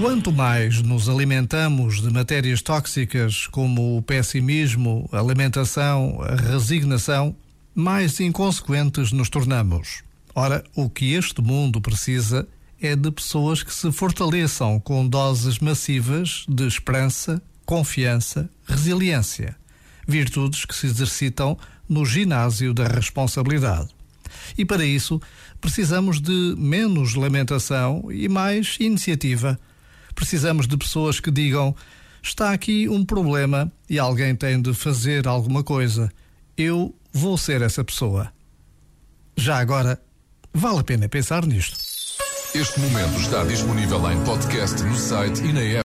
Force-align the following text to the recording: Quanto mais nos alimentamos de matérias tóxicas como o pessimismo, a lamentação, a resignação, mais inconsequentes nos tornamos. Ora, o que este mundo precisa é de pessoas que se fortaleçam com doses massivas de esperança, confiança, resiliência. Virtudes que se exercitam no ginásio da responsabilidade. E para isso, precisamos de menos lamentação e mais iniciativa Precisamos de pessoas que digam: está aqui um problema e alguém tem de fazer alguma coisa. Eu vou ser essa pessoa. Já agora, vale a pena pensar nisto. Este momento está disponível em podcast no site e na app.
Quanto 0.00 0.32
mais 0.32 0.80
nos 0.80 1.10
alimentamos 1.10 2.00
de 2.00 2.10
matérias 2.10 2.62
tóxicas 2.62 3.46
como 3.46 3.98
o 3.98 4.02
pessimismo, 4.02 5.06
a 5.12 5.20
lamentação, 5.20 6.22
a 6.22 6.36
resignação, 6.36 7.36
mais 7.74 8.18
inconsequentes 8.18 9.12
nos 9.12 9.28
tornamos. 9.28 10.02
Ora, 10.34 10.64
o 10.74 10.88
que 10.88 11.12
este 11.12 11.42
mundo 11.42 11.82
precisa 11.82 12.48
é 12.80 12.96
de 12.96 13.10
pessoas 13.10 13.62
que 13.62 13.74
se 13.74 13.92
fortaleçam 13.92 14.80
com 14.80 15.06
doses 15.06 15.58
massivas 15.58 16.46
de 16.48 16.66
esperança, 16.66 17.42
confiança, 17.66 18.48
resiliência. 18.64 19.54
Virtudes 20.08 20.64
que 20.64 20.74
se 20.74 20.86
exercitam 20.86 21.58
no 21.86 22.06
ginásio 22.06 22.72
da 22.72 22.88
responsabilidade. 22.88 23.90
E 24.56 24.64
para 24.64 24.84
isso, 24.84 25.20
precisamos 25.60 26.22
de 26.22 26.54
menos 26.56 27.14
lamentação 27.14 28.10
e 28.10 28.30
mais 28.30 28.78
iniciativa 28.80 29.60
Precisamos 30.20 30.68
de 30.68 30.76
pessoas 30.76 31.18
que 31.18 31.30
digam: 31.30 31.74
está 32.22 32.52
aqui 32.52 32.86
um 32.90 33.02
problema 33.02 33.72
e 33.88 33.98
alguém 33.98 34.36
tem 34.36 34.60
de 34.60 34.74
fazer 34.74 35.26
alguma 35.26 35.64
coisa. 35.64 36.12
Eu 36.58 36.94
vou 37.10 37.38
ser 37.38 37.62
essa 37.62 37.82
pessoa. 37.82 38.30
Já 39.34 39.58
agora, 39.58 39.98
vale 40.52 40.80
a 40.80 40.84
pena 40.84 41.08
pensar 41.08 41.46
nisto. 41.46 41.78
Este 42.54 42.80
momento 42.80 43.18
está 43.18 43.44
disponível 43.44 44.12
em 44.12 44.22
podcast 44.22 44.82
no 44.82 44.94
site 44.94 45.40
e 45.40 45.54
na 45.54 45.62
app. 45.62 45.78